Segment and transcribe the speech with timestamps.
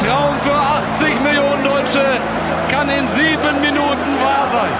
[0.00, 2.02] Traum für 80 Millionen Deutsche
[2.70, 4.72] kann in sieben Minuten wahr sein.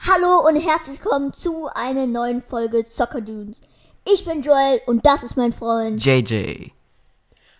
[0.00, 3.60] Hallo und herzlich willkommen zu einer neuen Folge Soccer Dunes.
[4.04, 6.04] Ich bin Joel und das ist mein Freund.
[6.04, 6.72] JJ.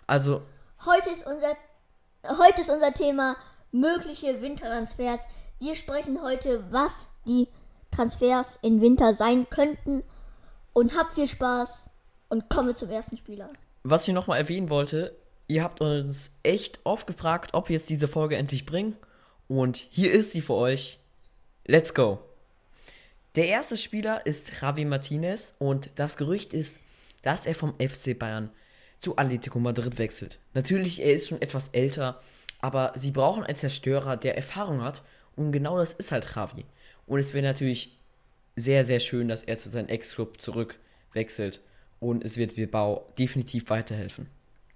[0.05, 0.41] Also,
[0.85, 1.55] Heute ist unser,
[2.37, 3.37] heute ist unser Thema
[3.71, 5.25] mögliche Wintertransfers.
[5.59, 7.47] Wir sprechen heute, was die
[7.97, 10.03] Transfers im Winter sein könnten.
[10.73, 11.89] Und habt viel Spaß
[12.29, 13.49] und kommen wir zum ersten Spieler.
[13.83, 15.15] was ich nochmal erwähnen wollte,
[15.47, 18.95] ihr habt uns echt oft gefragt, ob wir jetzt diese Folge endlich bringen.
[19.47, 20.99] Und hier ist sie für euch.
[21.65, 22.19] Let's go.
[23.35, 26.77] Der erste Spieler ist Javi Martinez und das Gerücht ist,
[27.21, 28.49] dass er vom FC Bayern
[28.99, 30.37] zu Atletico Madrid wechselt.
[30.53, 32.21] Natürlich, er ist schon etwas älter,
[32.61, 35.01] aber sie brauchen einen Zerstörer, der Erfahrung hat
[35.35, 36.65] und genau das ist halt Javi.
[37.05, 37.96] Und es wäre natürlich
[38.57, 41.61] sehr, sehr schön, dass er zu seinem Ex-Club zurückwechselt
[41.99, 44.27] und es wird Bilbao definitiv weiterhelfen.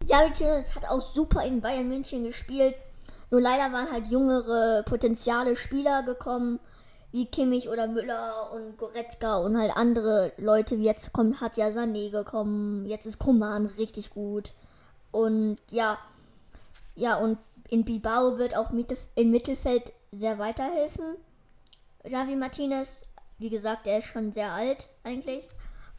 [0.08, 2.76] Javi Martinez hat auch super in Bayern München gespielt.
[3.30, 6.60] Nur leider waren halt jüngere potenziale Spieler gekommen,
[7.12, 10.76] wie Kimmich oder Müller und Goretzka und halt andere Leute.
[10.76, 12.86] Jetzt kommt, hat ja Sané gekommen.
[12.86, 14.54] Jetzt ist Kuman richtig gut.
[15.12, 15.98] Und ja,
[16.96, 17.38] ja, und
[17.70, 18.72] in Bilbao wird auch
[19.16, 21.16] im Mittelfeld sehr weiterhelfen.
[22.06, 23.04] Javi Martinez,
[23.42, 25.44] wie gesagt, er ist schon sehr alt eigentlich.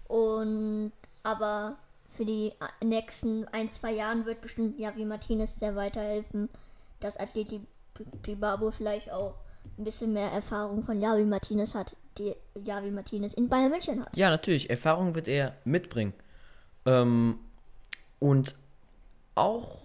[0.09, 0.93] Und
[1.25, 1.77] aber
[2.09, 6.49] für die nächsten ein, zwei Jahren wird bestimmt Javi Martinez sehr weiterhelfen,
[7.01, 7.61] dass Atleti
[8.23, 9.35] Bilbao vielleicht auch
[9.79, 14.17] ein bisschen mehr Erfahrung von Javi Martinez hat, die Javi Martinez in Bayern München hat.
[14.17, 16.13] Ja, natürlich, Erfahrung wird er mitbringen.
[16.87, 17.39] Ähm,
[18.19, 18.55] und
[19.35, 19.79] auch,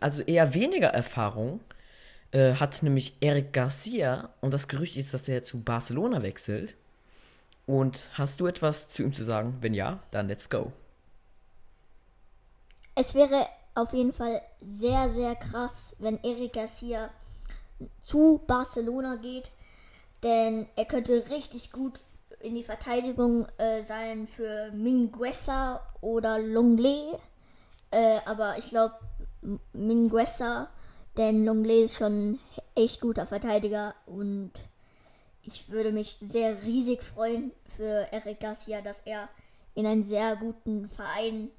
[0.00, 1.60] also eher weniger Erfahrung
[2.32, 6.74] äh, hat nämlich Eric Garcia und das Gerücht ist, dass er zu Barcelona wechselt.
[7.66, 9.58] Und hast du etwas zu ihm zu sagen?
[9.60, 10.72] Wenn ja, dann let's go.
[12.94, 17.10] Es wäre auf jeden Fall sehr, sehr krass, wenn Eric Garcia
[18.02, 19.50] zu Barcelona geht,
[20.22, 22.00] denn er könnte richtig gut
[22.40, 27.12] in die Verteidigung äh, sein für Minguesa oder Longley.
[27.90, 28.94] Äh, aber ich glaube
[29.72, 30.68] Minguesa,
[31.16, 32.40] denn Longley ist schon ein
[32.74, 34.52] echt guter Verteidiger und
[35.42, 39.28] ich würde mich sehr riesig freuen für Eric Garcia, dass er
[39.74, 41.50] in einem sehr guten Verein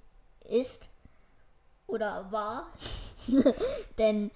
[0.49, 0.89] ist
[1.87, 2.73] oder war.
[3.97, 4.31] Denn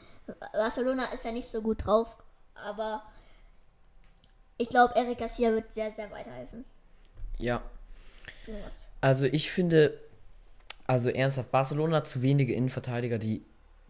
[0.54, 2.16] Barcelona ist ja nicht so gut drauf,
[2.56, 3.04] aber
[4.58, 6.64] ich glaube, Eric Garcia wird sehr, sehr weiterhelfen.
[7.38, 7.62] Ja,
[9.02, 10.00] also ich finde,
[10.88, 13.44] also ernsthaft, Barcelona hat zu wenige Innenverteidiger, die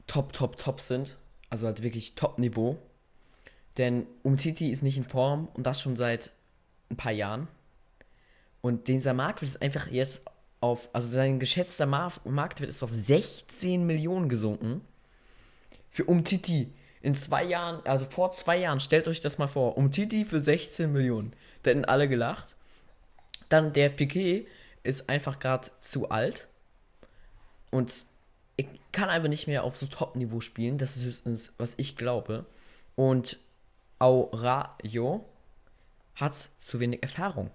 [0.08, 1.18] top, top, top sind.
[1.52, 2.80] Also halt wirklich Top-Niveau.
[3.78, 6.32] Denn Umtiti ist nicht in Form und das schon seit
[6.90, 7.48] ein paar Jahren.
[8.62, 10.24] Und dieser Marktwert ist einfach jetzt
[10.60, 14.82] auf, also sein geschätzter Mar Marktwert ist auf 16 Millionen gesunken.
[15.90, 20.26] Für Umtiti in zwei Jahren, also vor zwei Jahren, stellt euch das mal vor, Umtiti
[20.26, 21.34] für 16 Millionen.
[21.64, 22.56] Da hätten alle gelacht.
[23.50, 24.48] Dann der Piquet
[24.84, 26.48] ist einfach gerade zu alt
[27.72, 28.06] und
[28.62, 30.78] ich kann einfach nicht mehr auf so Top-Niveau spielen.
[30.78, 32.46] Das ist höchstens, was ich glaube.
[32.96, 33.40] Und
[34.00, 35.26] Aurajo
[36.16, 37.52] hat zu wenig Erfahrung.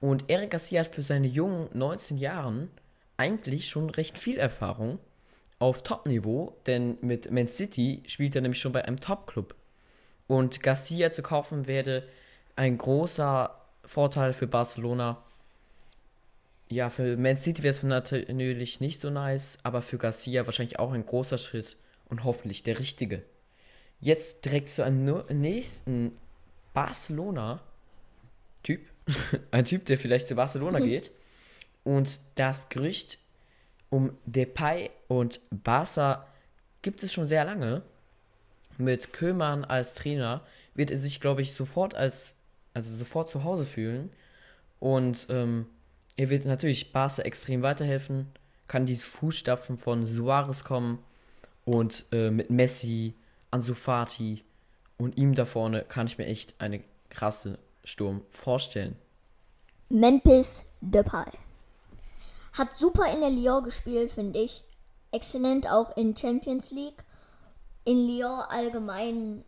[0.00, 2.70] Und Eric Garcia hat für seine jungen 19 Jahren
[3.16, 4.98] eigentlich schon recht viel Erfahrung
[5.58, 9.54] auf Top-Niveau, denn mit Man City spielt er nämlich schon bei einem Top-Club.
[10.26, 12.04] Und Garcia zu kaufen wäre
[12.56, 13.54] ein großer
[13.84, 15.22] Vorteil für Barcelona.
[16.70, 20.92] Ja, für Man City wäre es natürlich nicht so nice, aber für Garcia wahrscheinlich auch
[20.92, 21.76] ein großer Schritt
[22.08, 23.24] und hoffentlich der richtige.
[24.00, 26.12] Jetzt direkt zu einem nächsten
[26.72, 27.60] Barcelona-Typ.
[29.50, 31.10] ein Typ, der vielleicht zu Barcelona geht.
[31.82, 33.18] Und das Gerücht
[33.88, 36.28] um Depay und Barca
[36.82, 37.82] gibt es schon sehr lange.
[38.78, 42.36] Mit Köman als Trainer wird er sich, glaube ich, sofort als,
[42.74, 44.12] also sofort zu Hause fühlen.
[44.78, 45.66] Und ähm,
[46.20, 48.30] er wird natürlich Barca extrem weiterhelfen,
[48.68, 50.98] kann die Fußstapfen von Suarez kommen
[51.64, 53.14] und äh, mit Messi,
[53.50, 54.44] Ansu Fati
[54.98, 58.96] und ihm da vorne kann ich mir echt eine krasse Sturm vorstellen.
[59.88, 61.24] Memphis Depay.
[62.52, 64.62] Hat super in der Lyon gespielt, finde ich.
[65.12, 67.02] Exzellent auch in Champions League.
[67.86, 69.42] In Lyon allgemein.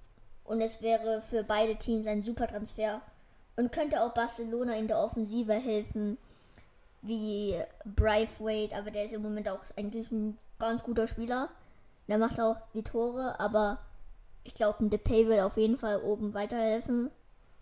[0.44, 3.02] Und es wäre für beide Teams ein super Transfer.
[3.56, 6.16] Und könnte auch Barcelona in der Offensive helfen.
[7.02, 8.74] Wie Braithwaite.
[8.76, 11.48] Aber der ist im Moment auch eigentlich ein ganz guter Spieler.
[12.08, 13.38] Der macht auch die Tore.
[13.40, 13.78] Aber
[14.44, 17.10] ich glaube, ein Depay wird auf jeden Fall oben weiterhelfen.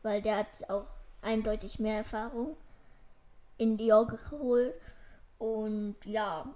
[0.02, 0.86] Weil der hat auch
[1.22, 2.56] eindeutig mehr Erfahrung.
[3.58, 4.74] in Dior geholt.
[5.38, 6.46] Und ja,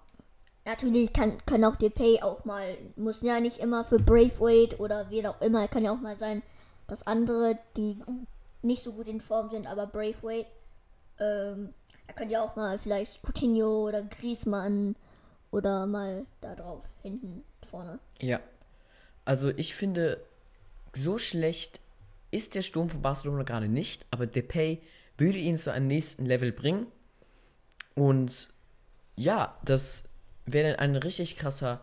[0.65, 5.27] natürlich kann, kann auch Depay auch mal, muss ja nicht immer für Braithwaite oder wie
[5.27, 6.43] auch immer, kann ja auch mal sein,
[6.87, 8.03] dass andere, die
[8.63, 10.49] nicht so gut in Form sind, aber Braithwaite,
[11.19, 11.73] ähm,
[12.07, 14.97] er könnte ja auch mal vielleicht Coutinho oder Griezmann
[15.51, 17.99] oder mal da drauf, hinten, vorne.
[18.21, 18.41] Ja.
[19.25, 20.21] Also ich finde,
[20.95, 21.81] so schlecht
[22.31, 24.83] ist der Sturm von Barcelona gerade nicht, aber Depay
[25.17, 26.87] würde ihn zu einem nächsten Level bringen.
[27.95, 28.49] Und
[29.17, 30.05] ja, das
[30.47, 31.81] wäre dann ein richtig krasser,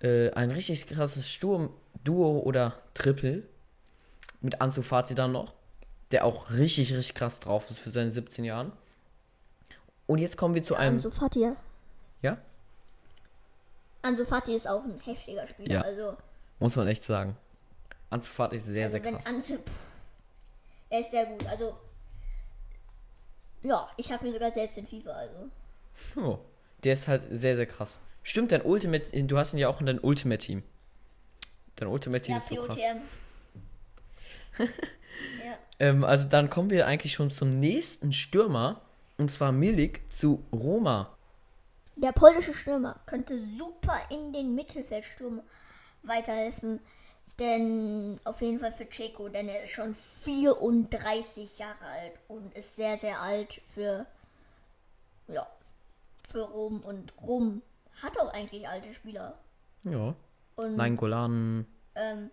[0.00, 3.42] äh, ein richtig krasses Sturm-Duo oder Triple
[4.40, 5.54] mit Ansu Fati dann noch,
[6.10, 8.72] der auch richtig, richtig krass drauf ist für seine 17 Jahren.
[10.06, 10.96] Und jetzt kommen wir zu einem.
[10.96, 11.56] Ansu Fati, ja.
[12.22, 12.38] Ja?
[14.02, 15.80] Ansu Fati ist auch ein heftiger Spieler, Ja.
[15.82, 16.16] also,
[16.58, 17.36] Muss man echt sagen.
[18.10, 19.26] Ansu Fati ist sehr, also sehr krass.
[19.26, 19.96] Ansu, pff,
[20.90, 21.76] er ist sehr gut, also,
[23.62, 25.50] ja, ich habe ihn sogar selbst in FIFA, also.
[26.16, 26.38] Oh,
[26.84, 28.00] der ist halt sehr, sehr krass.
[28.24, 30.62] Stimmt, dein Ultimate, du hast ihn ja auch in dein Ultimate-Team.
[31.76, 32.78] Dein Ultimate-Team Ja, ist so krass.
[35.44, 35.58] Ja.
[35.78, 38.80] Ähm, also dann kommen wir eigentlich schon zum nächsten Stürmer.
[39.22, 41.16] Und zwar Milik zu Roma.
[41.94, 45.42] Der polnische Stürmer könnte super in den Mittelfeldsturm
[46.02, 46.80] weiterhelfen.
[47.38, 52.74] Denn auf jeden Fall für Checo, denn er ist schon 34 Jahre alt und ist
[52.74, 54.06] sehr, sehr alt für,
[55.28, 55.46] ja,
[56.28, 56.80] für Rom.
[56.80, 57.62] Und Rom
[58.02, 59.38] hat auch eigentlich alte Spieler.
[59.84, 60.16] Ja.
[60.56, 61.64] Und Nein, Golan.
[61.94, 62.28] ähm,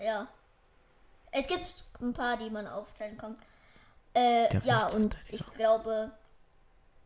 [0.00, 0.28] ja.
[1.32, 3.36] Es gibt ein paar, die man aufzählen kann.
[4.14, 6.10] Äh, ja, und ich glaube,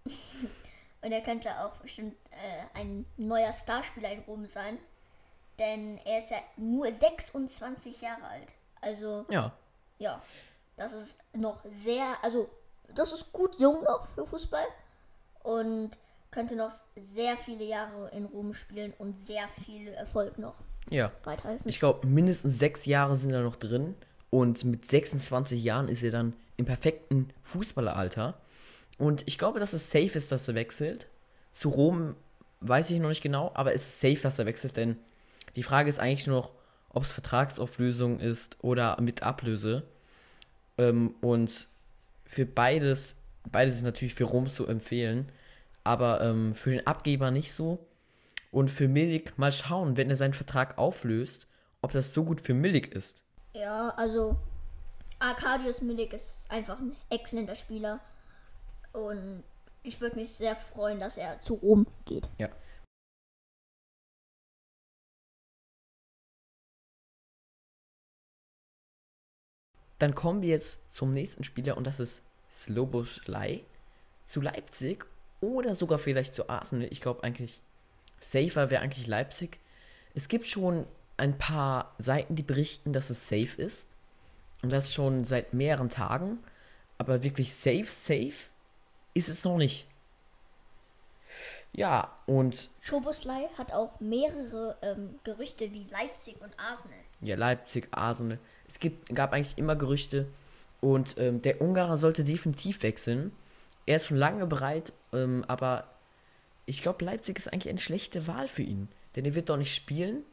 [1.02, 4.78] und er könnte auch bestimmt äh, ein neuer Starspieler in Rom sein.
[5.58, 8.52] Denn er ist ja nur 26 Jahre alt.
[8.80, 9.52] Also, Ja.
[9.98, 10.22] ja,
[10.76, 12.48] das ist noch sehr, also,
[12.94, 14.66] das ist gut jung noch für Fußball.
[15.44, 15.92] Und
[16.30, 20.56] könnte noch sehr viele Jahre in Rom spielen und sehr viel Erfolg noch
[20.90, 21.10] Ja.
[21.24, 21.66] weiterhelfen.
[21.68, 23.94] Ich glaube, mindestens sechs Jahre sind da noch drin.
[24.28, 28.40] Und mit 26 Jahren ist er dann im perfekten Fußballeralter.
[28.98, 31.08] Und ich glaube, dass es safe ist, dass er wechselt.
[31.52, 32.16] Zu Rom
[32.60, 34.96] weiß ich noch nicht genau, aber es ist safe, dass er wechselt, denn
[35.56, 36.52] die Frage ist eigentlich nur noch,
[36.90, 39.82] ob es Vertragsauflösung ist oder mit Ablöse.
[40.78, 41.68] Ähm, und
[42.24, 43.16] für beides,
[43.50, 45.30] beides ist natürlich für Rom zu empfehlen,
[45.84, 47.86] aber ähm, für den Abgeber nicht so.
[48.50, 51.46] Und für Milik mal schauen, wenn er seinen Vertrag auflöst,
[51.82, 53.22] ob das so gut für Milik ist.
[53.54, 54.36] Ja, also
[55.18, 58.00] Arkadius Milik ist einfach ein exzellenter Spieler.
[58.92, 59.42] Und
[59.82, 62.28] ich würde mich sehr freuen, dass er zu Rom geht.
[62.38, 62.48] Ja.
[69.98, 72.22] Dann kommen wir jetzt zum nächsten Spieler und das ist
[72.52, 73.64] Sloboslai
[74.26, 75.06] zu Leipzig
[75.40, 76.88] oder sogar vielleicht zu Arsenal.
[76.90, 77.62] Ich glaube eigentlich,
[78.20, 79.58] safer wäre eigentlich Leipzig.
[80.14, 80.86] Es gibt schon
[81.16, 83.88] ein paar Seiten, die berichten, dass es safe ist.
[84.66, 86.40] Und das schon seit mehreren Tagen.
[86.98, 88.48] Aber wirklich safe, safe
[89.14, 89.86] ist es noch nicht.
[91.72, 96.98] Ja, und Schoboslai hat auch mehrere ähm, Gerüchte wie Leipzig und Arsenal.
[97.20, 98.40] ja, Leipzig, Arsenal.
[98.66, 100.26] Es gibt, gab eigentlich immer Gerüchte.
[100.80, 103.30] Und ähm, der Ungarer sollte definitiv wechseln.
[103.86, 105.86] Er ist schon lange bereit, ähm, aber
[106.64, 108.88] ich glaube, Leipzig ist eigentlich eine schlechte Wahl für ihn.
[109.14, 110.24] Denn er wird doch nicht spielen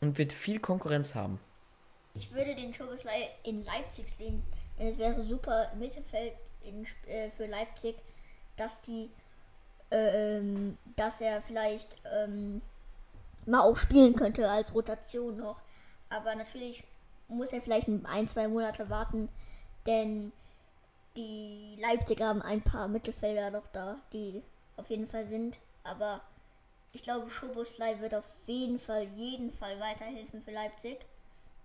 [0.00, 1.40] und wird viel Konkurrenz haben.
[2.14, 4.42] Ich würde den Schoboslai in Leipzig sehen,
[4.78, 7.96] denn es wäre super im Mittelfeld in, äh, für Leipzig,
[8.56, 9.10] dass die,
[9.90, 12.60] ähm, dass er vielleicht ähm,
[13.46, 15.60] mal auch spielen könnte als Rotation noch.
[16.08, 16.84] Aber natürlich
[17.28, 19.28] muss er vielleicht ein, zwei Monate warten,
[19.86, 20.32] denn
[21.16, 24.42] die Leipziger haben ein paar Mittelfelder noch da, die
[24.76, 25.56] auf jeden Fall sind.
[25.84, 26.20] Aber
[26.92, 30.98] ich glaube, Schoboslai wird auf jeden Fall, jeden Fall weiterhelfen für Leipzig.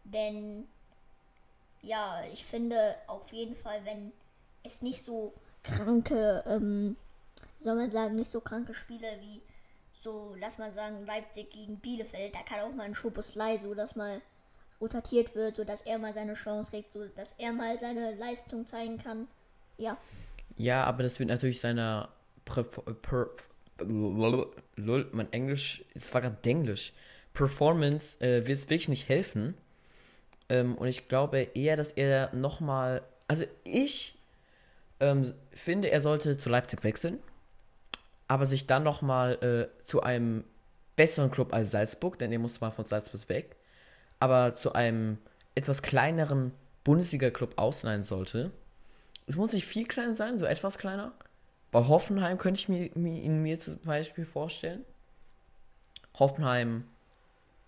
[0.05, 0.67] Denn
[1.81, 4.11] ja, ich finde auf jeden Fall, wenn
[4.63, 5.33] es nicht so
[5.63, 6.95] kranke, ähm,
[7.59, 9.41] soll man sagen, nicht so kranke Spiele wie
[10.01, 13.95] so, lass mal sagen, Leipzig gegen Bielefeld, da kann auch mal ein Schoboslai so, dass
[13.95, 14.21] mal
[14.79, 18.67] rotatiert wird, so dass er mal seine Chance kriegt, so dass er mal seine Leistung
[18.67, 19.27] zeigen kann.
[19.77, 19.97] Ja,
[20.57, 22.09] Ja, aber das wird natürlich seiner
[22.45, 23.29] Präf per
[23.77, 26.93] Lol, mein Englisch, es war gerade Englisch.
[27.33, 29.55] Performance äh, wird es wirklich nicht helfen.
[30.49, 33.01] Ähm, und ich glaube eher, dass er nochmal.
[33.27, 34.17] Also ich
[34.99, 37.19] ähm, finde, er sollte zu Leipzig wechseln,
[38.27, 40.43] aber sich dann nochmal äh, zu einem
[40.95, 43.55] besseren Club als Salzburg, denn er muss mal von Salzburg weg,
[44.19, 45.17] aber zu einem
[45.55, 46.51] etwas kleineren
[46.83, 48.51] Bundesliga-Club ausleihen sollte
[49.27, 51.11] es muss nicht viel kleiner sein, so etwas kleiner.
[51.71, 54.83] Bei Hoffenheim könnte ich mir, mir, ihn mir zum Beispiel vorstellen.
[56.19, 56.85] Hoffenheim,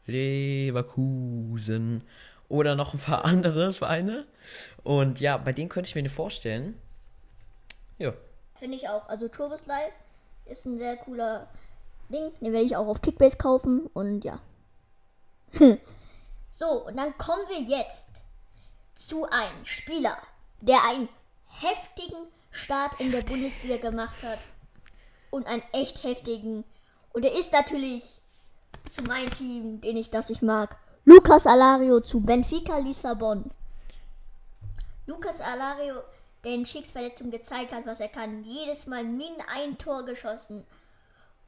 [0.06, 2.04] Leverkusen
[2.50, 4.26] oder noch ein paar andere Vereine.
[4.84, 6.80] Und ja, bei denen könnte ich mir vorstellen.
[7.98, 8.14] Ja.
[8.56, 9.08] Finde ich auch.
[9.10, 9.92] Also Turboslide
[10.46, 11.48] ist ein sehr cooler
[12.10, 12.32] Ding.
[12.40, 14.40] Den werde ich auch auf Kickbase kaufen und ja.
[16.52, 18.10] so, und dann kommen wir jetzt
[18.96, 20.18] zu einem Spieler,
[20.62, 21.10] der einen
[21.48, 24.40] heftigen Start in der Bundesliga gemacht hat.
[25.30, 26.64] Und einen echt heftigen.
[27.12, 28.04] Und er ist natürlich
[28.86, 30.78] zu meinem Team, den ich das ich mag.
[31.10, 33.50] Lucas Alario zu Benfica Lissabon.
[35.06, 36.02] Lucas Alario,
[36.44, 38.44] der in Schicks Verletzung gezeigt hat, was er kann.
[38.44, 40.66] Jedes Mal min ein Tor geschossen.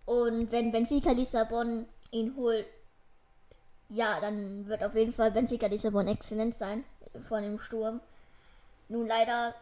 [0.06, 2.68] Und wenn Benfica Lissabon ihn holt,
[3.90, 6.86] ja, dann wird auf jeden Fall Benfica Lissabon exzellent sein
[7.28, 8.00] vor dem Sturm.
[8.88, 9.54] Nun leider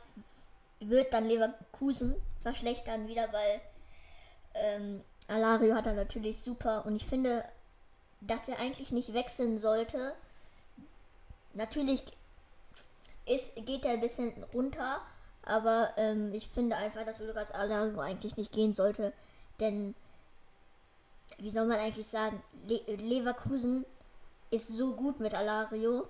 [0.79, 3.61] wird dann Leverkusen verschlechtern wieder, weil
[4.53, 7.43] ähm, Alario hat er natürlich super und ich finde,
[8.21, 10.13] dass er eigentlich nicht wechseln sollte.
[11.53, 12.03] Natürlich
[13.25, 15.01] ist, geht er ein bisschen runter,
[15.43, 19.13] aber ähm, ich finde einfach, dass Lucas Alario eigentlich nicht gehen sollte,
[19.59, 19.95] denn
[21.39, 23.85] wie soll man eigentlich sagen, Le Leverkusen
[24.49, 26.07] ist so gut mit Alario.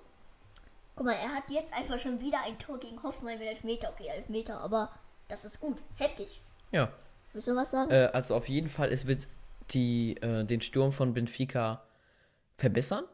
[0.96, 3.90] Guck mal, er hat jetzt einfach schon wieder ein Tor gegen Hoffenheim mit Elfmeter.
[3.90, 4.90] Okay, Elfmeter, aber
[5.28, 5.78] das ist gut.
[5.96, 6.40] Heftig.
[6.72, 6.90] Ja.
[7.32, 7.90] Willst du was sagen?
[7.90, 9.26] Äh, also auf jeden Fall, es wird
[9.70, 11.82] die, äh, den Sturm von Benfica
[12.58, 13.04] verbessern.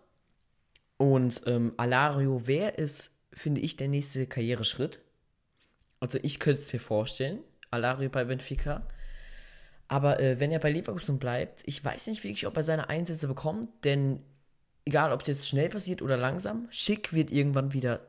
[0.97, 5.01] Und ähm, Alario wäre es, finde ich, der nächste Karriereschritt.
[6.01, 8.89] Also ich könnte es mir vorstellen, Alario bei Benfica.
[9.87, 13.29] Aber äh, wenn er bei Leverkusen bleibt, ich weiß nicht wirklich, ob er seine Einsätze
[13.29, 14.23] bekommt, denn
[14.87, 18.07] egal ob es jetzt schnell passiert oder langsam, Schick wird irgendwann wieder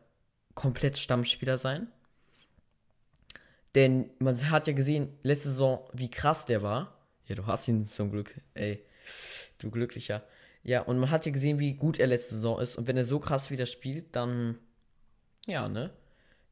[0.54, 1.88] komplett Stammspieler sein.
[3.76, 6.98] Denn man hat ja gesehen, letzte Saison, wie krass der war.
[7.26, 8.86] Ja, du hast ihn zum Glück, ey.
[9.60, 10.24] Du glücklicher.
[10.66, 12.76] Ja, und man hat ja gesehen, wie gut er letzte Saison ist.
[12.76, 14.58] Und wenn er so krass wieder spielt, dann,
[15.46, 15.92] ja, ne?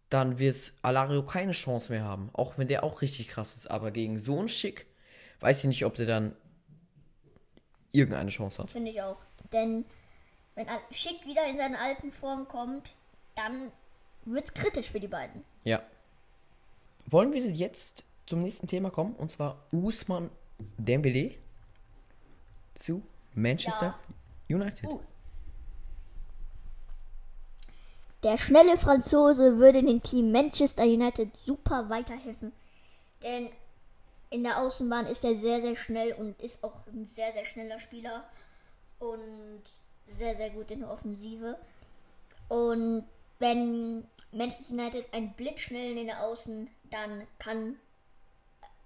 [0.09, 2.29] Dann wird Alario keine Chance mehr haben.
[2.33, 3.71] Auch wenn der auch richtig krass ist.
[3.71, 4.85] Aber gegen so einen Schick,
[5.39, 6.35] weiß ich nicht, ob der dann
[7.91, 8.69] irgendeine Chance hat.
[8.69, 9.17] Finde ich auch.
[9.51, 9.83] Denn
[10.53, 12.93] wenn Schick wieder in seine alten Form kommt,
[13.33, 13.71] dann
[14.25, 15.43] wird es kritisch für die beiden.
[15.63, 15.81] Ja.
[17.07, 19.15] Wollen wir jetzt zum nächsten Thema kommen?
[19.15, 20.29] Und zwar Usman
[20.77, 21.33] Dembele
[22.75, 23.01] zu
[23.35, 23.95] Manchester
[24.47, 24.55] ja.
[24.55, 24.85] United.
[24.85, 25.01] Uh.
[28.23, 32.53] Der schnelle Franzose würde dem Team Manchester United super weiterhelfen.
[33.21, 33.49] Denn
[34.29, 37.79] in der Außenbahn ist er sehr, sehr schnell und ist auch ein sehr, sehr schneller
[37.79, 38.23] Spieler.
[38.99, 39.61] Und
[40.07, 41.57] sehr, sehr gut in der Offensive.
[42.47, 43.03] Und
[43.39, 47.75] wenn Manchester United ein blitzschnell in der Außen, dann kann,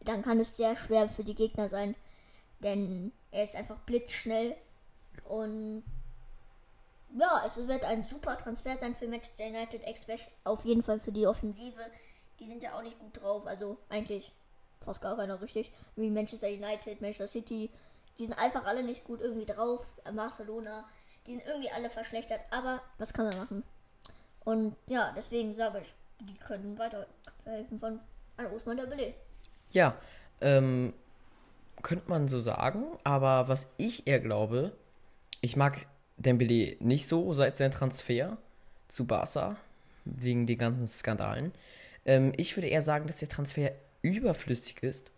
[0.01, 1.95] dann kann es sehr schwer für die Gegner sein.
[2.59, 4.55] Denn er ist einfach blitzschnell.
[5.25, 5.83] Und
[7.17, 9.83] ja, es wird ein super Transfer sein für Manchester United,
[10.43, 11.79] auf jeden Fall für die Offensive.
[12.39, 14.31] Die sind ja auch nicht gut drauf, also eigentlich
[14.81, 15.71] fast gar keiner richtig.
[15.95, 17.71] Wie Manchester United, Manchester City,
[18.19, 19.85] die sind einfach alle nicht gut irgendwie drauf.
[20.13, 20.85] Barcelona,
[21.25, 23.63] die sind irgendwie alle verschlechtert, aber was kann man machen?
[24.45, 27.99] Und ja, deswegen sage ich, die können weiterhelfen von
[28.37, 29.13] an Osman Dembele.
[29.71, 29.97] Ja,
[30.41, 30.93] ähm,
[31.81, 34.75] könnte man so sagen, aber was ich eher glaube,
[35.41, 35.85] ich mag
[36.17, 38.37] Dembele nicht so seit seinem Transfer
[38.87, 39.57] zu Barca,
[40.05, 41.51] wegen den ganzen Skandalen.
[42.05, 45.11] Ähm, ich würde eher sagen, dass der Transfer überflüssig ist,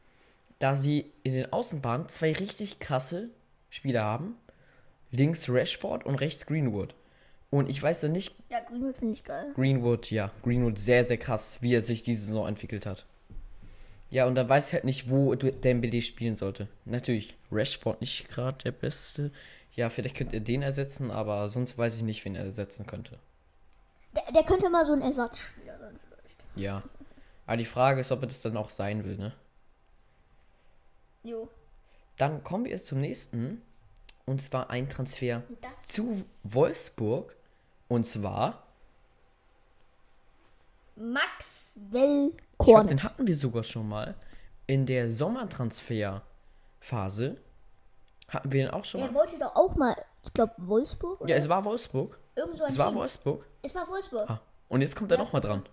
[0.59, 3.29] da sie in den Außenbahnen zwei richtig krasse
[3.69, 4.35] Spieler haben,
[5.11, 6.95] links Rashford und rechts Greenwood.
[7.51, 8.35] Und ich weiß ja nicht.
[8.49, 9.51] Ja, Greenwood finde ich geil.
[9.55, 10.31] Greenwood, ja.
[10.43, 13.05] Greenwood sehr, sehr krass, wie er sich diese Saison entwickelt hat.
[14.09, 16.67] Ja, und da weiß ich halt nicht, wo Dembele spielen sollte.
[16.85, 19.31] Natürlich, Rashford nicht gerade der Beste.
[19.75, 23.19] Ja, vielleicht könnte er den ersetzen, aber sonst weiß ich nicht, wen er ersetzen könnte.
[24.15, 26.37] Der, der könnte mal so ein Ersatzspieler sein, vielleicht.
[26.55, 26.83] Ja.
[27.45, 29.33] Aber die Frage ist, ob er das dann auch sein will, ne?
[31.23, 31.47] Jo.
[32.17, 33.61] Dann kommen wir zum nächsten.
[34.25, 37.35] Und zwar ein Transfer das zu Wolfsburg.
[37.87, 38.67] Und zwar.
[40.95, 42.91] Maxwell Kornet.
[42.91, 44.13] Den hatten wir sogar schon mal.
[44.67, 47.37] In der Sommertransferphase
[48.27, 49.07] hatten wir den auch schon mal.
[49.07, 51.21] Er wollte doch auch mal, ich glaube, Wolfsburg?
[51.21, 51.31] Oder?
[51.31, 52.19] Ja, es war Wolfsburg.
[52.35, 52.85] Irgend so ein es Team.
[52.85, 53.43] war Wolfsburg.
[53.63, 54.29] Es war Wolfsburg.
[54.29, 55.17] Ah, und jetzt kommt ja.
[55.17, 55.67] er nochmal dran.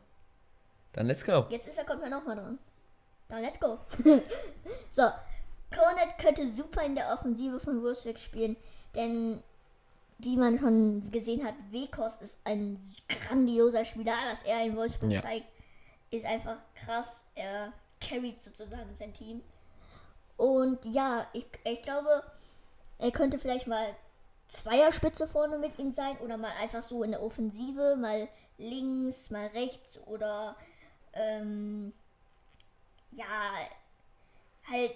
[0.93, 1.45] Dann let's go.
[1.50, 2.59] Jetzt ist er, kommt er nochmal dran.
[3.28, 3.78] Dann let's go.
[4.90, 5.02] so,
[5.75, 8.57] Cornet könnte super in der Offensive von Wolfsburg spielen,
[8.95, 9.43] denn
[10.19, 12.78] wie man schon gesehen hat, Wekos ist ein
[13.09, 15.21] grandioser Spieler, was er in Wolfsburg ja.
[15.21, 15.47] zeigt,
[16.17, 17.25] ist einfach krass.
[17.35, 19.43] Er carried sozusagen sein Team.
[20.37, 22.23] Und ja, ich, ich glaube,
[22.99, 23.95] er könnte vielleicht mal
[24.49, 29.47] Zweierspitze vorne mit ihm sein oder mal einfach so in der Offensive, mal links, mal
[29.49, 30.57] rechts oder
[31.13, 31.93] ähm,
[33.11, 33.25] ja,
[34.71, 34.93] halt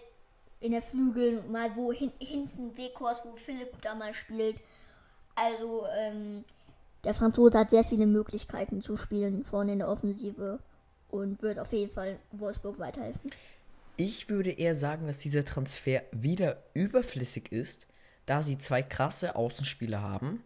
[0.60, 4.60] in der Flügel mal wo hin, hinten Wekors, wo Philipp da mal spielt.
[5.34, 6.44] Also ähm,
[7.04, 10.58] der Franzose hat sehr viele Möglichkeiten zu spielen vorne in der Offensive
[11.10, 13.30] und wird auf jeden Fall Wolfsburg weiterhelfen.
[13.96, 17.86] Ich würde eher sagen, dass dieser Transfer wieder überflüssig ist,
[18.26, 20.42] da sie zwei krasse Außenspieler haben.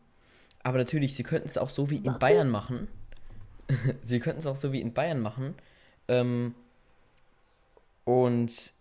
[0.63, 2.19] Aber natürlich, sie könnten es auch so wie in?
[2.19, 2.89] Bayern machen.
[4.03, 5.55] sie könnten es auch so wie in Bayern machen.
[6.09, 6.55] Ähm,
[8.05, 8.73] und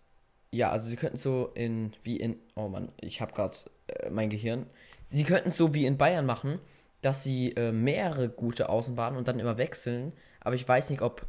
[0.50, 3.56] ja, also sie könnten so in wie in oh Mann, ich habe gerade
[3.88, 4.66] äh, mein Gehirn.
[5.08, 6.58] Sie könnten es so wie in Bayern machen,
[7.02, 10.12] dass sie äh, mehrere gute Außenbahnen und dann immer wechseln.
[10.40, 11.26] Aber ich weiß nicht, ob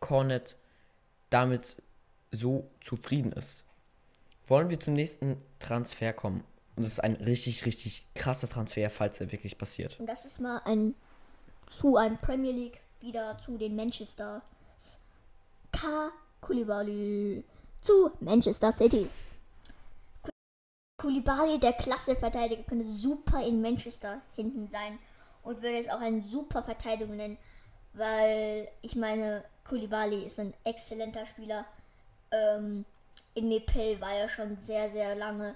[0.00, 0.56] Cornet
[1.30, 1.76] damit
[2.30, 3.64] so zufrieden ist.
[4.46, 6.44] Wollen wir zum nächsten Transfer kommen?
[6.76, 9.98] Und das ist ein richtig, richtig krasser Transfer, falls er wirklich passiert.
[9.98, 10.94] Und das ist mal ein
[11.66, 14.42] zu ein Premier League wieder zu den Manchester
[15.72, 16.10] K.
[16.40, 17.44] Koulibaly
[17.80, 19.08] zu Manchester City.
[21.00, 24.98] Koulibaly, der klasse Verteidiger, könnte super in Manchester hinten sein
[25.42, 27.38] und würde es auch eine super Verteidigung nennen,
[27.98, 31.66] weil ich meine, Koulibaly ist ein exzellenter Spieler.
[32.30, 32.84] Ähm,
[33.34, 35.54] in Nepal war er schon sehr, sehr lange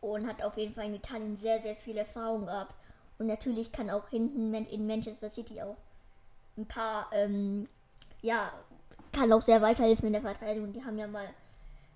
[0.00, 2.74] und hat auf jeden Fall in Italien sehr, sehr viel Erfahrung gehabt.
[3.18, 5.76] Und natürlich kann auch hinten in Manchester City auch
[6.56, 7.68] ein paar, ähm,
[8.20, 8.52] ja,
[9.12, 10.72] kann auch sehr weiterhelfen in der Verteidigung.
[10.72, 11.28] Die haben ja mal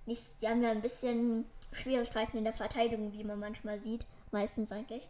[0.05, 4.71] nicht, die haben ja ein bisschen Schwierigkeiten in der Verteidigung, wie man manchmal sieht, meistens
[4.71, 5.07] eigentlich.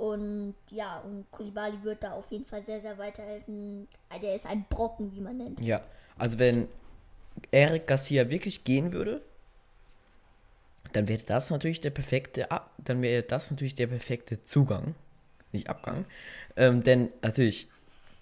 [0.00, 3.86] Und ja, und Koulibaly wird da auf jeden Fall sehr, sehr weiterhelfen.
[4.22, 5.60] Der ist ein Brocken, wie man nennt.
[5.60, 5.82] Ja,
[6.16, 6.68] also wenn
[7.50, 9.20] Eric Garcia wirklich gehen würde,
[10.94, 14.94] dann wäre das natürlich der perfekte Ab dann wäre das natürlich der perfekte Zugang,
[15.52, 16.06] nicht Abgang.
[16.56, 17.68] Ähm, denn natürlich,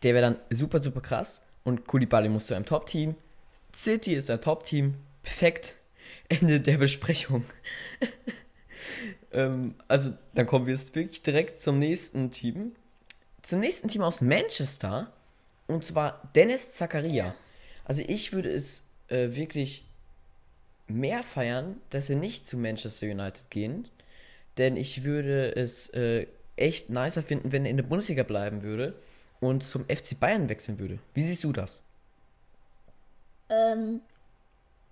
[0.02, 3.14] der wäre dann super, super krass und Koulibaly muss zu einem Top-Team.
[3.72, 4.96] City ist ein Top-Team.
[5.22, 5.76] Perfekt.
[6.28, 7.44] Ende der Besprechung.
[9.32, 12.72] ähm, also, dann kommen wir jetzt wirklich direkt zum nächsten Team.
[13.42, 15.12] Zum nächsten Team aus Manchester.
[15.66, 17.34] Und zwar Dennis Zakaria.
[17.84, 19.84] Also, ich würde es äh, wirklich
[20.86, 23.88] mehr feiern, dass wir nicht zu Manchester United gehen.
[24.56, 28.94] Denn ich würde es äh, echt nicer finden, wenn er in der Bundesliga bleiben würde
[29.40, 30.98] und zum FC Bayern wechseln würde.
[31.14, 31.82] Wie siehst du das?
[33.48, 34.00] Ähm,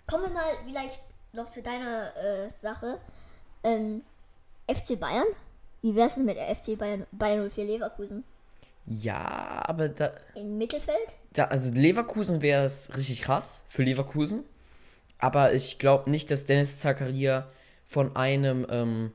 [0.07, 2.99] kommen wir mal vielleicht noch zu deiner äh, Sache.
[3.65, 4.03] Ähm,
[4.69, 5.27] FC Bayern?
[5.83, 8.25] Wie wär's denn mit der FC Bayern, Bayern 04 Leverkusen?
[8.87, 11.15] Ja, aber da, Im Mittelfeld?
[11.33, 14.45] da also Leverkusen wäre es richtig krass für Leverkusen.
[15.19, 17.47] Aber ich glaube nicht, dass Dennis Zakaria
[17.85, 19.13] von einem ähm,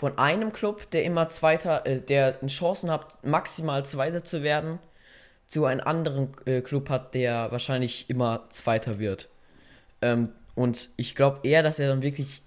[0.00, 4.78] von einem Club, der immer Zweiter, äh, der Chancen hat, maximal Zweiter zu werden,
[5.46, 9.28] zu einem anderen äh, Club hat, der wahrscheinlich immer Zweiter wird.
[10.00, 12.40] Ähm, und ich glaube eher, dass er dann wirklich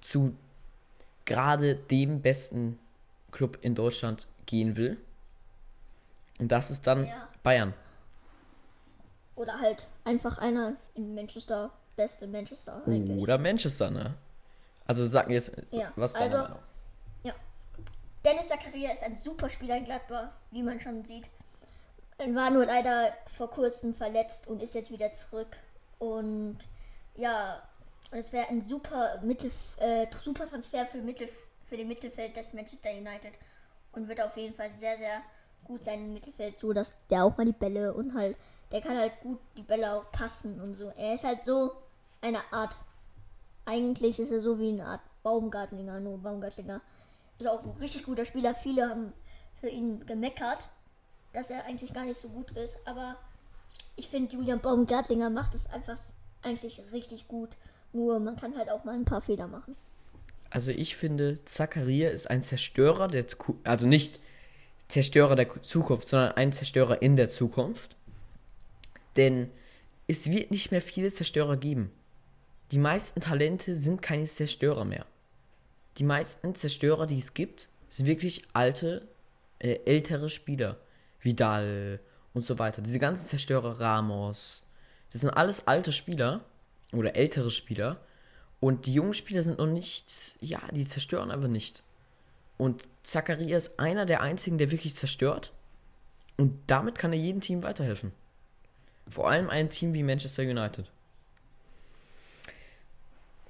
[0.00, 0.34] zu
[1.28, 2.78] gerade dem besten
[3.30, 4.96] Club in Deutschland gehen will.
[6.40, 7.28] Und das ist dann Ja.
[7.42, 7.74] Bayern.
[9.36, 13.20] Oder halt einfach einer in Manchester, beste Manchester eigentlich.
[13.22, 14.14] Oder Manchester, ne?
[14.86, 16.58] Also sag mir jetzt, Ja, was ist also- Meinung?
[18.24, 21.30] Dennis Zakaria ist ein super Spieler in Gladbach, wie man schon sieht.
[22.18, 25.56] Er war nur leider vor kurzem verletzt und ist jetzt wieder zurück.
[26.00, 26.58] Und
[27.14, 27.62] ja,
[28.10, 31.28] und es wäre ein super, Mittel, äh, super Transfer für, Mittel,
[31.64, 33.32] für den Mittelfeld des Manchester United.
[33.92, 35.22] Und wird auf jeden Fall sehr, sehr
[35.64, 38.36] gut sein im Mittelfeld, so dass der auch mal die Bälle und halt,
[38.70, 40.92] der kann halt gut die Bälle auch passen und so.
[40.96, 41.72] Er ist halt so
[42.20, 42.76] eine Art,
[43.64, 46.80] eigentlich ist er so wie eine Art Baumgartlinger, nur Baumgartlinger
[47.38, 48.54] ist auch ein richtig guter Spieler.
[48.54, 49.12] Viele haben
[49.60, 50.68] für ihn gemeckert,
[51.32, 52.76] dass er eigentlich gar nicht so gut ist.
[52.84, 53.16] Aber
[53.96, 55.98] ich finde, Julian Baumgartlinger macht es einfach
[56.42, 57.50] eigentlich richtig gut.
[57.92, 59.74] Nur man kann halt auch mal ein paar Fehler machen.
[60.50, 64.20] Also ich finde, Zakaria ist ein Zerstörer der Zukunft, also nicht
[64.88, 67.96] Zerstörer der Zukunft, sondern ein Zerstörer in der Zukunft.
[69.16, 69.50] Denn
[70.06, 71.90] es wird nicht mehr viele Zerstörer geben.
[72.70, 75.06] Die meisten Talente sind keine Zerstörer mehr.
[75.98, 79.08] Die meisten Zerstörer, die es gibt, sind wirklich alte,
[79.58, 80.78] äh, ältere Spieler.
[81.20, 82.00] Vidal
[82.32, 82.82] und so weiter.
[82.82, 84.64] Diese ganzen Zerstörer, Ramos,
[85.12, 86.44] das sind alles alte Spieler
[86.92, 88.00] oder ältere Spieler.
[88.60, 91.82] Und die jungen Spieler sind noch nicht, ja, die zerstören einfach nicht.
[92.56, 95.52] Und Zakaria ist einer der einzigen, der wirklich zerstört.
[96.36, 98.12] Und damit kann er jedem Team weiterhelfen.
[99.08, 100.90] Vor allem ein Team wie Manchester United.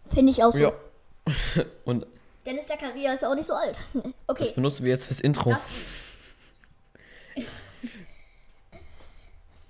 [0.05, 0.59] Finde ich auch so.
[0.59, 0.73] Ja.
[1.85, 2.07] Und
[2.47, 3.77] Dennis Zakaria ist ja auch nicht so alt.
[4.27, 4.45] Okay.
[4.45, 5.57] das benutzen wir jetzt fürs Intro.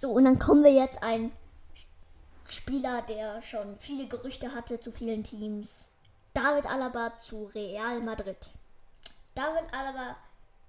[0.00, 1.32] So, und dann kommen wir jetzt ein
[2.50, 5.90] Spieler, der schon viele Gerüchte hatte zu vielen Teams.
[6.34, 8.50] David Alaba zu Real Madrid.
[9.34, 10.16] David Alaba,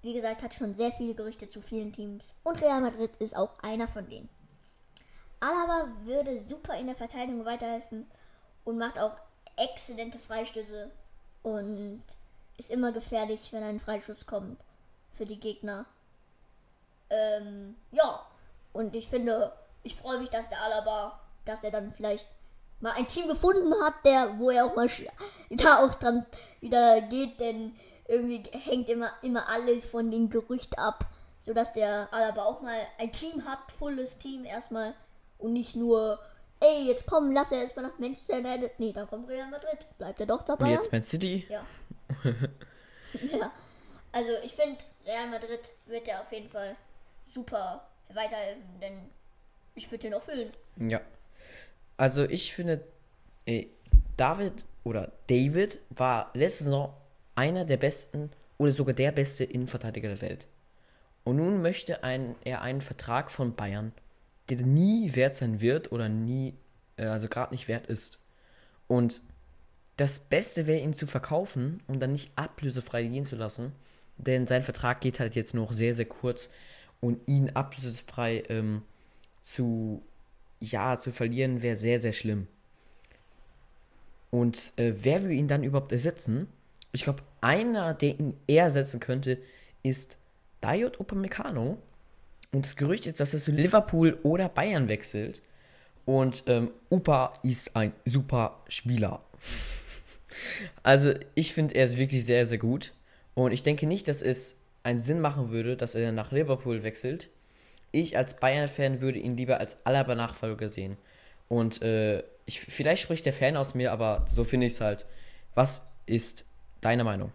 [0.02, 2.34] wie gesagt, hat schon sehr viele Gerüchte zu vielen Teams.
[2.44, 4.28] Und Real Madrid ist auch einer von denen.
[5.40, 8.06] Alaba würde super in der Verteidigung weiterhelfen
[8.64, 9.16] und macht auch
[9.56, 10.90] exzellente Freistöße
[11.42, 12.02] und
[12.56, 14.60] ist immer gefährlich, wenn ein Freischuss kommt
[15.12, 15.86] für die Gegner.
[17.08, 18.26] Ähm, ja,
[18.72, 22.28] und ich finde, ich freue mich, dass der Alaba, dass er dann vielleicht
[22.80, 24.88] mal ein Team gefunden hat, der, wo er auch mal
[25.50, 26.26] da auch dran
[26.60, 27.74] wieder geht, denn
[28.08, 31.04] irgendwie hängt immer, immer alles von dem Gerücht ab,
[31.40, 34.94] sodass der Alaba auch mal ein Team hat, volles Team erstmal
[35.38, 36.18] und nicht nur,
[36.60, 38.78] ey, jetzt komm, lass er erstmal nach Manchester United.
[38.78, 39.78] Nee, dann kommt Real Madrid.
[39.98, 40.70] Bleibt er doch Und dabei?
[40.70, 41.46] jetzt Man City.
[41.48, 41.64] Ja.
[43.38, 43.52] ja.
[44.12, 46.76] Also ich finde, Real Madrid wird ja auf jeden Fall
[47.28, 49.10] super weiterhelfen, denn
[49.74, 50.52] ich würde den auch füllen.
[50.76, 51.00] Ja.
[52.00, 52.82] Also ich finde,
[53.44, 53.66] äh,
[54.16, 56.94] David oder David war letzte Saison
[57.34, 60.46] einer der besten oder sogar der beste Innenverteidiger der Welt.
[61.24, 63.92] Und nun möchte ein, er einen Vertrag von Bayern,
[64.48, 66.54] der nie wert sein wird oder nie,
[66.96, 68.18] äh, also gerade nicht wert ist.
[68.86, 69.20] Und
[69.98, 73.72] das Beste wäre, ihn zu verkaufen und dann nicht ablösefrei gehen zu lassen.
[74.16, 76.48] Denn sein Vertrag geht halt jetzt noch sehr, sehr kurz.
[77.00, 78.84] Und ihn ablösefrei ähm,
[79.42, 80.02] zu,
[80.60, 82.46] ja, zu verlieren, wäre sehr, sehr schlimm.
[84.30, 86.46] Und äh, wer will ihn dann überhaupt ersetzen?
[86.92, 89.38] Ich glaube, einer, der ihn ersetzen könnte,
[89.82, 90.16] ist
[90.60, 91.78] Dayot Upamecano.
[92.52, 95.40] Und das Gerücht ist, dass er zu Liverpool oder Bayern wechselt.
[96.04, 99.22] Und ähm, Upa ist ein super Spieler.
[100.84, 102.92] Also ich finde, er ist wirklich sehr, sehr gut.
[103.34, 107.30] Und ich denke nicht, dass es einen Sinn machen würde, dass er nach Liverpool wechselt.
[107.92, 110.96] Ich als Bayern-Fan würde ihn lieber als Alaba-Nachfolger sehen.
[111.48, 115.06] Und äh, ich, vielleicht spricht der Fan aus mir, aber so finde ich es halt.
[115.54, 116.46] Was ist
[116.80, 117.32] deine Meinung?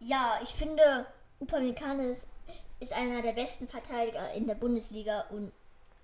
[0.00, 1.06] Ja, ich finde,
[1.40, 2.28] Upamecano ist,
[2.80, 5.50] ist einer der besten Verteidiger in der Bundesliga und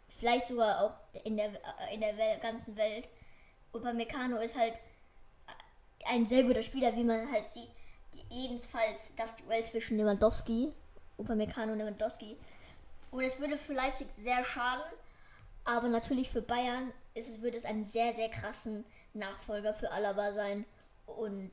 [0.08, 1.50] vielleicht sogar auch in der,
[1.92, 3.08] in der Wel ganzen Welt.
[3.72, 4.74] Upamecano ist halt
[6.06, 7.68] ein sehr guter Spieler, wie man halt sieht.
[8.30, 10.72] Jedenfalls das Duell zwischen Lewandowski,
[11.22, 12.36] Upamecano und Lewandowski.
[13.10, 14.82] Und es würde für Leipzig sehr schaden,
[15.64, 20.32] aber natürlich für Bayern ist es, würde es ein sehr, sehr krassen Nachfolger für Alaba
[20.32, 20.64] sein.
[21.06, 21.50] Und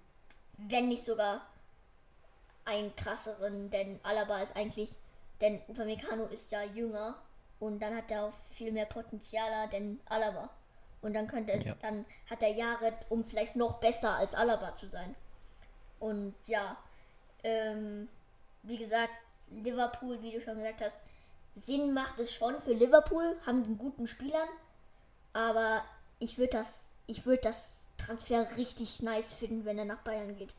[0.58, 1.46] wenn nicht sogar
[2.66, 4.92] einen krasseren, denn Alaba ist eigentlich,
[5.42, 7.16] denn Upamecano ist ja jünger
[7.60, 10.50] und dann hat er auch viel mehr Potenzialer denn Alaba.
[11.02, 11.76] Und dann könnte Ja.
[11.82, 15.16] dann hat er Jahre, um vielleicht noch besser als Alaba zu sein.
[16.00, 16.78] Und ja,
[17.44, 18.10] ähm,
[18.64, 19.14] wie gesagt,
[19.52, 20.98] Liverpool, wie du schon gesagt hast,
[21.56, 24.48] Sinn macht es schon für Liverpool, haben einen guten Spielern,
[25.34, 25.84] aber
[26.20, 30.54] ich würde das, ich würde das Transfer richtig nice finden, wenn er nach Bayern geht.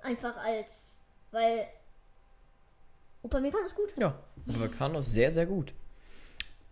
[0.00, 0.94] Einfach als,
[1.30, 1.66] weil
[3.22, 3.94] Upamecano ist gut.
[3.98, 5.72] Ja, Upamecano ist sehr, sehr gut.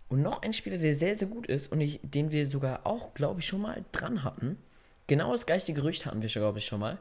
[0.09, 3.15] Und noch ein Spieler, der sehr, sehr gut ist und ich, den wir sogar auch,
[3.15, 4.59] glaube ich, schon mal dran hatten.
[5.07, 6.99] Genau das gleiche Gerücht hatten wir, glaube ich, schon mal.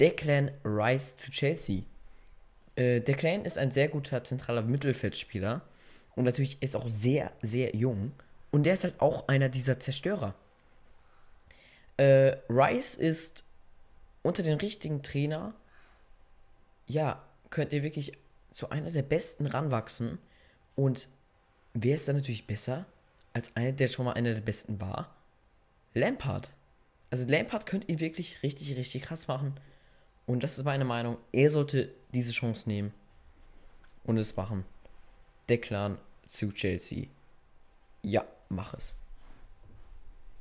[0.00, 1.82] Declan Rice zu Chelsea.
[2.76, 5.62] Äh, Declan ist ein sehr guter zentraler Mittelfeldspieler
[6.14, 8.12] und natürlich ist auch sehr, sehr jung.
[8.50, 10.34] Und der ist halt auch einer dieser Zerstörer.
[11.96, 13.44] Äh, Rice ist
[14.22, 15.54] unter den richtigen Trainer,
[16.86, 18.12] ja, könnt ihr wirklich
[18.52, 20.18] zu einer der besten ranwachsen.
[20.74, 21.08] Und
[21.74, 22.86] wer ist dann natürlich besser
[23.32, 25.14] als einer, der schon mal einer der besten war?
[25.94, 26.50] Lampard.
[27.10, 29.54] Also Lampard könnte ihn wirklich richtig, richtig krass machen.
[30.32, 31.18] Und das ist meine Meinung.
[31.30, 32.94] Er sollte diese Chance nehmen
[34.04, 34.64] und es machen.
[35.50, 37.08] Declan zu Chelsea.
[38.00, 38.94] Ja, mach es.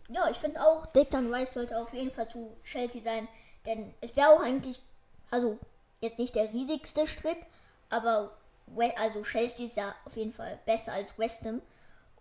[0.08, 3.28] Ja, ich finde auch, Declan Rice sollte auf jeden Fall zu Chelsea sein,
[3.66, 4.80] denn es wäre auch eigentlich,
[5.30, 5.60] also
[6.00, 7.40] jetzt nicht der riesigste Schritt,
[7.90, 8.32] aber
[8.96, 11.62] also Chelsea ist ja auf jeden Fall besser als West Ham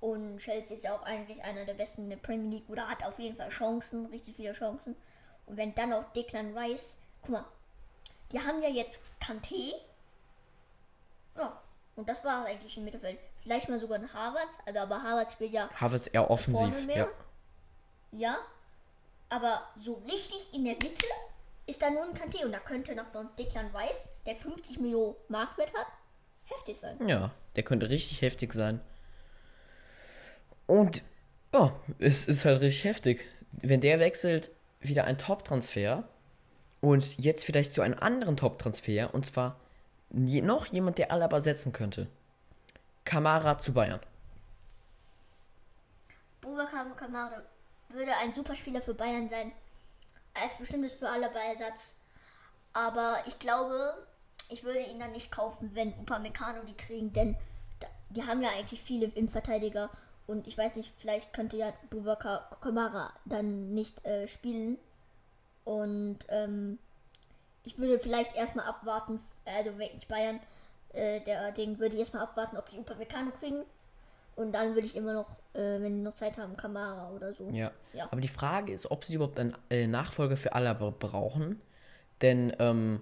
[0.00, 3.04] und Chelsea ist ja auch eigentlich einer der besten in der Premier League oder hat
[3.04, 4.96] auf jeden Fall Chancen, richtig viele Chancen.
[5.46, 7.44] Und wenn dann auch Declan Rice, guck mal,
[8.32, 9.74] die haben ja jetzt Kanté,
[11.36, 11.60] ja,
[11.96, 13.18] und das war eigentlich im Mittelfeld.
[13.38, 16.68] Vielleicht mal sogar ein Harvard, also aber Harvard spielt ja Havertz eher offensiv.
[16.68, 16.96] Vorne mehr?
[16.96, 17.08] Ja.
[18.12, 18.38] Ja,
[19.28, 21.06] aber so richtig in der Mitte
[21.66, 24.80] ist da nur ein Kanté und da könnte noch so ein Declan Rice, der 50
[24.80, 25.86] Millionen Marktwert hat,
[26.44, 27.06] heftig sein.
[27.06, 28.80] ja, der könnte richtig heftig sein.
[30.66, 31.02] Und
[31.52, 33.26] ja, es ist halt richtig heftig.
[33.52, 36.08] Wenn der wechselt, wieder ein Top-Transfer
[36.80, 39.56] und jetzt vielleicht zu einem anderen Top-Transfer und zwar
[40.10, 42.08] noch jemand, der Alaba setzen könnte.
[43.04, 44.00] Kamara zu Bayern.
[46.40, 47.42] Bubakar Kamara
[47.90, 49.52] würde ein super Spieler für Bayern sein.
[50.34, 51.94] Er ist bestimmt für bei Ersatz.
[52.72, 54.06] Aber ich glaube,
[54.48, 57.36] ich würde ihn dann nicht kaufen, wenn Upamecano die kriegen, denn
[58.10, 59.90] die haben ja eigentlich viele Innenverteidiger
[60.26, 64.78] und ich weiß nicht, vielleicht könnte ja Bubakar Kamara dann nicht äh, spielen.
[65.70, 66.80] Und ähm,
[67.64, 70.40] ich würde vielleicht erstmal abwarten, also wenn ich Bayern,
[70.92, 73.62] äh, der Ding würde ich erstmal abwarten, ob die Upamecano kriegen.
[74.35, 77.48] Und dann würde ich immer noch, äh, wenn die noch Zeit haben, Kamara oder so.
[77.50, 77.70] Ja.
[77.92, 78.09] Ja.
[78.11, 81.61] Aber die Frage ist, ob sie überhaupt einen äh, Nachfolger für Alaba brauchen.
[82.20, 83.00] Denn ähm,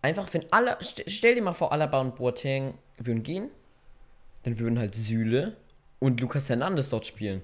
[0.00, 3.50] einfach, wenn alle, st stell dir mal vor, Alaba und Boateng würden gehen,
[4.44, 5.54] dann würden halt Süle
[5.98, 7.42] und Lucas Hernandez dort spielen.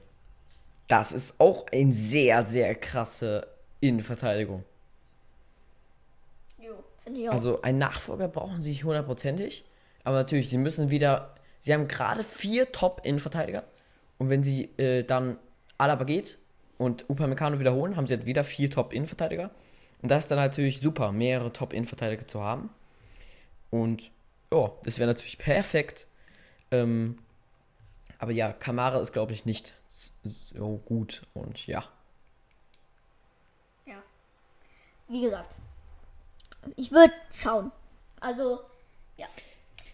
[0.88, 3.51] Das ist auch eine sehr, sehr krasse
[3.82, 4.64] Innenverteidigung.
[6.58, 7.34] Jo, finde ich auch.
[7.34, 9.64] Also einen Nachfolger brauchen sie hundertprozentig.
[10.04, 11.34] Aber natürlich, sie müssen wieder.
[11.58, 13.64] Sie haben gerade vier Top-Innenverteidiger.
[14.18, 15.36] Und wenn sie äh, dann
[15.78, 16.38] Alaba geht
[16.78, 19.50] und Upamecano wiederholen, haben sie halt wieder vier Top-Innenverteidiger.
[20.00, 22.70] Und das ist dann natürlich super, mehrere Top-Innenverteidiger zu haben.
[23.70, 24.10] Und
[24.52, 26.06] ja, das wäre natürlich perfekt.
[26.70, 27.18] Ähm,
[28.18, 29.74] aber ja, Kamara ist, glaube ich, nicht
[30.22, 31.26] so gut.
[31.34, 31.84] Und ja.
[35.12, 35.56] Wie gesagt,
[36.74, 37.70] ich würde schauen.
[38.18, 38.60] Also,
[39.18, 39.26] ja.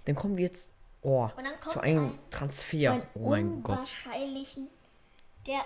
[0.05, 0.71] Dann kommen wir jetzt
[1.03, 2.93] oh, Und dann kommt zu einem ein- Transfer.
[2.93, 3.89] Einen oh mein Gott.
[5.45, 5.61] der,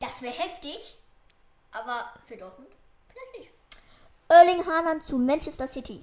[0.00, 0.98] das wäre heftig,
[1.70, 2.68] aber für Dortmund
[3.08, 3.50] vielleicht nicht.
[4.28, 6.02] Erling Haaland zu Manchester City.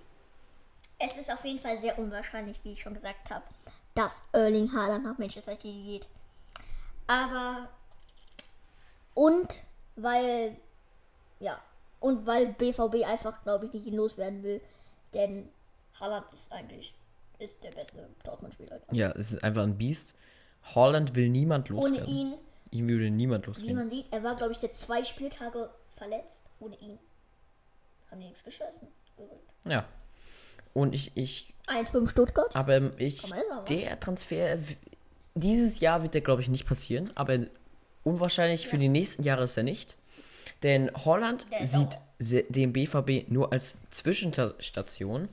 [0.97, 3.43] Es ist auf jeden Fall sehr unwahrscheinlich, wie ich schon gesagt habe,
[3.95, 6.07] dass Erling Haaland nach Manchester City geht.
[7.07, 7.67] Aber
[9.13, 9.59] und
[9.97, 10.55] weil
[11.41, 11.59] ja
[12.03, 14.59] und weil BVB einfach, glaube ich, nicht ihn loswerden will,
[15.13, 15.47] denn
[15.99, 16.93] Haaland ist eigentlich
[17.39, 18.79] ist der beste Dortmund-Spieler.
[18.91, 20.15] Ja, es ist einfach ein Biest.
[20.75, 22.07] Holland will niemand Ohne loswerden.
[22.07, 22.33] ihn
[22.71, 23.75] Ihn würde niemand Wie loswerden.
[23.75, 26.41] man sieht, er war, glaube ich, der zwei Spieltage verletzt.
[26.59, 26.99] Ohne ihn
[28.11, 28.87] haben die nichts geschossen.
[29.65, 29.85] Ja.
[30.73, 32.53] Und ich, ich, 1-5 Stuttgart.
[32.55, 33.61] aber ähm, ich, wa?
[33.69, 34.57] der Transfer,
[35.35, 37.45] dieses Jahr wird der, glaube ich, nicht passieren, aber
[38.03, 39.95] unwahrscheinlich für die nächsten Jahre ist er nicht.
[40.63, 41.97] Denn Holland sieht
[42.49, 45.29] den BVB nur als Zwischenstation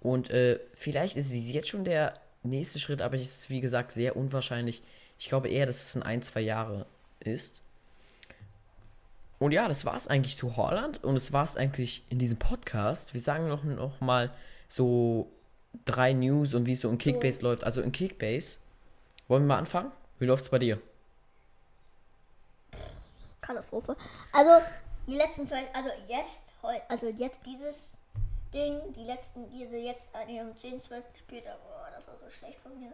[0.00, 3.92] und äh, vielleicht ist es jetzt schon der nächste Schritt, aber es ist, wie gesagt,
[3.92, 4.82] sehr unwahrscheinlich.
[5.18, 6.86] Ich glaube eher, dass es in ein, zwei Jahre
[7.20, 7.60] ist.
[9.38, 12.38] Und ja, das war es eigentlich zu Holland und es war es eigentlich in diesem
[12.38, 13.14] Podcast.
[13.14, 14.30] Wir sagen noch, noch mal
[14.68, 15.30] so
[15.84, 17.64] drei News und wie es so in Kickbase läuft.
[17.64, 18.58] Also in Kickbase,
[19.28, 19.92] wollen wir mal anfangen?
[20.18, 20.80] Wie läuft's bei dir?
[23.40, 23.96] Katastrophe.
[24.32, 24.64] Also,
[25.06, 27.96] die letzten zwei, also jetzt, heu- also jetzt dieses
[28.52, 32.28] Ding, die letzten, diese jetzt, die haben 10, 12 gespielt, aber oh, das war so
[32.28, 32.92] schlecht von mir.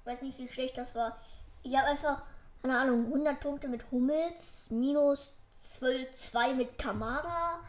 [0.00, 1.16] Ich weiß nicht, wie schlecht das war.
[1.62, 2.22] Ich habe einfach,
[2.62, 5.36] keine Ahnung, 100 Punkte mit Hummels, minus
[5.72, 7.60] 12, 2 mit Kamara.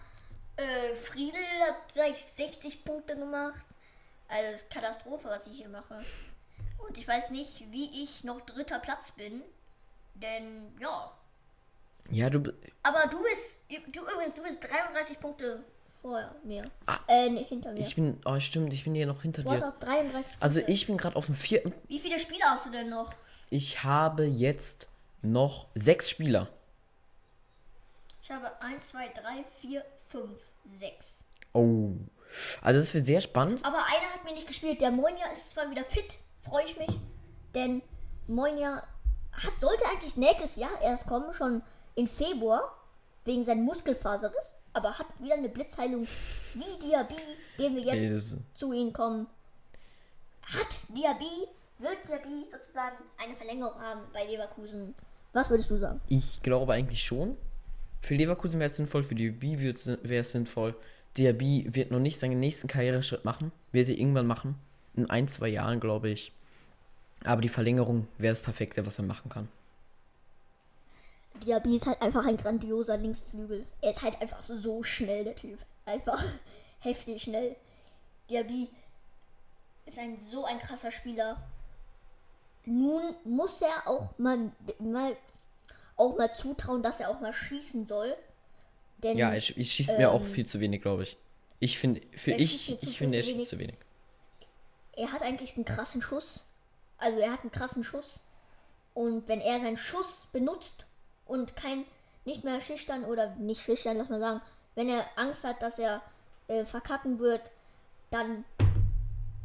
[0.56, 3.66] Äh, Friedel hat vielleicht 60 Punkte gemacht.
[4.28, 6.04] Also, das ist Katastrophe, was ich hier mache.
[6.88, 9.44] Und ich weiß nicht, wie ich noch dritter Platz bin.
[10.16, 11.12] Denn, ja,
[12.10, 12.40] Ja, du.
[12.84, 13.60] aber du bist,
[13.92, 15.64] du übrigens, du bist 33 Punkte
[16.02, 16.70] vor mir.
[16.86, 17.00] Ah.
[17.08, 17.80] Äh, nee, hinter mir.
[17.80, 18.20] Ich bin.
[18.26, 19.70] Oh, stimmt, ich bin hier noch hinter du hast dir.
[19.70, 20.42] auch 33 Punkte.
[20.42, 21.74] Also ich bin gerade auf dem vierten.
[21.88, 23.14] Wie viele Spiele hast du denn noch?
[23.50, 24.90] Ich habe jetzt
[25.22, 26.50] noch sechs Spieler.
[28.22, 30.32] Ich habe 1, 2, 3, 4, 5,
[30.72, 31.24] 6.
[31.54, 31.92] Oh.
[32.62, 33.64] Also das wird sehr spannend.
[33.64, 34.82] Aber einer hat mir nicht gespielt.
[34.82, 37.00] Der Moinja ist zwar wieder fit, freue ich mich.
[37.56, 37.82] Denn
[38.28, 38.84] Moinja
[39.32, 41.62] hat, sollte eigentlich nächstes Jahr erst kommen, schon
[41.98, 42.74] im Februar,
[43.26, 44.54] wegen seinem Muskelfaserriss.
[44.74, 46.08] Aber hat wieder eine Blitzheilung
[46.54, 47.16] wie Diaby,
[47.58, 49.28] dem wir jetzt das- zu ihnen kommen.
[50.44, 51.48] Hat Diaby,
[51.80, 54.94] wird Diaby sozusagen eine Verlängerung haben bei Leverkusen?
[55.34, 56.00] Was würdest du sagen?
[56.08, 57.36] Ich glaube eigentlich schon.
[58.02, 60.76] Für Leverkusen wäre es sinnvoll, für die B wäre es sinnvoll.
[61.18, 63.52] Diaby wird noch nicht seinen nächsten Karriereschritt machen.
[63.72, 64.56] Wird er irgendwann machen.
[64.96, 66.32] In ein, zwei Jahren, glaube ich.
[67.24, 69.48] Aber die Verlängerung wäre das Perfekte, was er machen kann.
[71.46, 73.66] Diaby ist halt einfach ein grandioser Linksflügel.
[73.82, 75.60] Er ist halt einfach so schnell, der Typ.
[75.86, 76.24] Einfach
[76.80, 77.56] heftig schnell.
[78.30, 78.70] Diaby
[79.86, 81.42] ist ein so ein krasser Spieler.
[82.66, 85.16] Nun muss er auch mal, mal
[85.96, 88.16] auch mal zutrauen, dass er auch mal schießen soll.
[88.98, 91.18] Denn Ja, ich, ich schieße mir auch ähm, viel zu wenig, glaube ich.
[91.60, 93.78] Ich finde, für er ich, ich finde, er schießt zu wenig.
[94.96, 96.46] er hat eigentlich einen krassen Schuss.
[96.98, 98.20] Also er hat einen krassen Schuss.
[98.94, 100.86] Und wenn er seinen Schuss benutzt
[101.28, 101.86] und kein
[102.26, 104.42] nicht mehr schüchtern oder nicht schüchtern, lass mal sagen,
[104.76, 106.02] wenn er Angst hat, dass er
[106.48, 107.42] äh, verkacken wird,
[108.10, 108.44] dann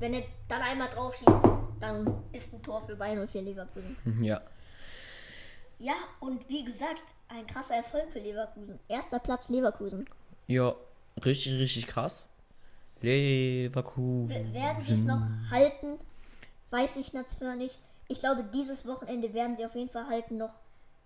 [0.02, 1.38] wenn er dann einmal drauf schießt,
[1.80, 3.96] dann ist ein Tor für Bayern und für Leverkusen.
[4.20, 4.42] Ja.
[5.78, 8.78] Ja, und wie gesagt, ein krasser Erfolg für Leverkusen.
[8.88, 10.08] Erster Platz Leverkusen.
[10.48, 10.74] Ja,
[11.24, 12.28] richtig, richtig krass.
[13.00, 14.28] Leverkusen.
[14.28, 15.98] W werden sie es noch halten?
[16.70, 17.78] Weiß ich natürlich nicht.
[18.08, 20.54] Ich glaube, dieses Wochenende werden sie auf jeden Fall halten noch.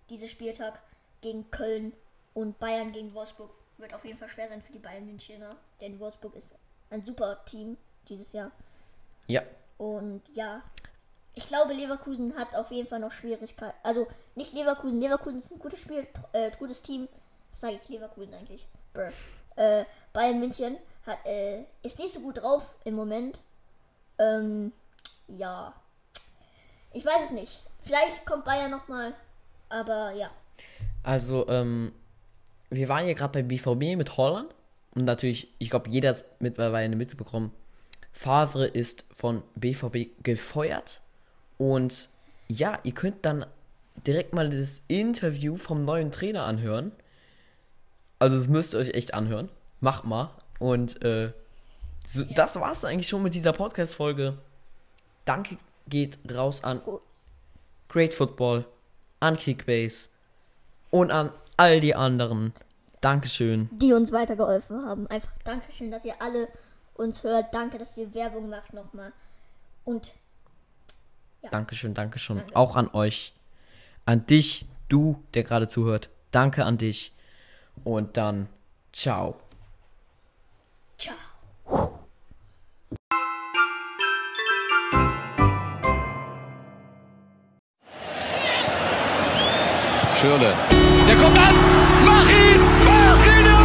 [0.09, 0.83] Dieser Spieltag
[1.21, 1.93] gegen Köln
[2.35, 5.57] und Bayern gegen Wolfsburg wird auf jeden Fall schwer sein für die Bayern Münchener.
[5.81, 6.55] Denn Wolfsburg ist
[6.91, 7.77] ein super Team
[8.09, 8.51] dieses Jahr.
[9.27, 9.43] Ja.
[9.79, 10.63] Und ja,
[11.35, 13.77] ich glaube, Leverkusen hat auf jeden Fall noch Schwierigkeiten.
[13.83, 15.01] Also nicht Leverkusen.
[15.01, 17.09] Leverkusen ist ein gutes Spiel, äh, gutes Team.
[17.53, 18.67] Sage ich Leverkusen eigentlich?
[19.57, 23.39] Äh, Bayern München hat, äh, ist nicht so gut drauf im Moment.
[24.19, 24.73] Ähm,
[25.29, 25.75] ja.
[26.93, 27.61] Ich weiß es nicht.
[27.83, 29.15] Vielleicht kommt Bayern nochmal.
[29.69, 30.31] Aber ja.
[31.03, 31.93] Also, ähm,
[32.71, 34.55] wir waren ja gerade bei BVB mit Holland.
[34.95, 37.53] Und natürlich, ich glaube, jeder hat mittlerweile mitbekommen.
[38.13, 41.03] Favre ist von BVB gefeuert.
[41.59, 42.09] Und
[42.49, 43.45] ja, ihr könnt dann
[44.07, 46.93] direkt mal das Interview vom neuen Trainer anhören.
[48.19, 49.51] Also, das müsst ihr euch echt anhören.
[49.81, 50.31] Macht mal.
[50.59, 51.33] Und äh,
[52.07, 54.39] so, das war's dann eigentlich schon mit dieser Podcast-Folge.
[55.25, 56.81] Danke geht raus an
[57.89, 58.65] Great Football,
[59.21, 60.09] an Kickbase
[60.91, 62.53] und an all die anderen.
[63.01, 63.69] Dankeschön.
[63.73, 65.07] Die uns weitergeholfen haben.
[65.07, 66.49] Einfach Dankeschön, dass ihr alle
[66.95, 67.55] uns hört.
[67.55, 69.13] Danke, dass ihr Werbung macht nochmal.
[69.85, 70.13] Und
[71.51, 72.39] Dankeschön, Dankeschön.
[72.39, 72.57] Danke.
[72.57, 73.33] Auch an euch.
[74.05, 76.09] An dich, du, der gerade zuhört.
[76.31, 77.13] Danke an dich.
[77.85, 78.49] Und dann,
[78.93, 79.37] ciao.
[80.99, 81.15] ciao.
[90.17, 90.55] Schürle.
[91.07, 91.55] Der kommt an.
[92.05, 92.61] Mach ihn!
[92.85, 93.56] Mach ihn!